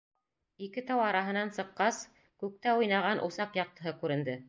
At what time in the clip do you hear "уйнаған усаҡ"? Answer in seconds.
2.83-3.65